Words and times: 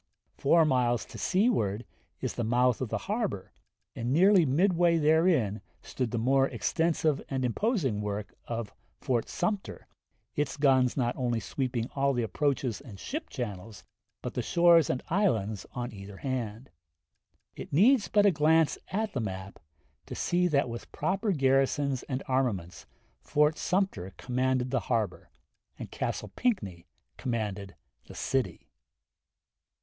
Four 0.35 0.65
miles 0.65 1.05
to 1.05 1.19
seaward 1.19 1.85
is 2.21 2.33
the 2.33 2.43
mouth 2.43 2.81
of 2.81 2.89
the 2.89 2.97
harbor, 3.05 3.53
and 3.95 4.11
nearly 4.11 4.47
midway 4.47 4.97
therein 4.97 5.61
stood 5.83 6.09
the 6.09 6.17
more 6.17 6.47
extensive 6.47 7.21
and 7.29 7.45
imposing 7.45 8.01
work 8.01 8.33
of 8.47 8.73
Fort 8.99 9.29
Sumter, 9.29 9.85
its 10.33 10.57
guns 10.57 10.97
not 10.97 11.15
only 11.15 11.39
sweeping 11.39 11.87
all 11.93 12.13
the 12.13 12.23
approaches 12.23 12.81
and 12.81 12.99
ship 12.99 13.29
channels, 13.29 13.83
but 14.23 14.33
the 14.33 14.41
shores 14.41 14.89
and 14.89 15.03
islands 15.11 15.67
on 15.73 15.93
either 15.93 16.17
hand. 16.17 16.71
It 17.55 17.71
needs 17.71 18.07
but 18.07 18.25
a 18.25 18.31
glance 18.31 18.79
at 18.87 19.13
the 19.13 19.19
map 19.21 19.59
to 20.07 20.15
see 20.15 20.47
that 20.47 20.67
with 20.67 20.91
proper 20.91 21.31
garrisons 21.31 22.01
and 22.09 22.23
armaments 22.27 22.87
Fort 23.19 23.55
Sumter 23.55 24.15
commanded 24.17 24.71
the 24.71 24.79
harbor. 24.89 25.29
and 25.77 25.91
Castle 25.91 26.31
Pinckney 26.35 26.87
commanded 27.17 27.75
the 28.07 28.15
city. 28.15 28.67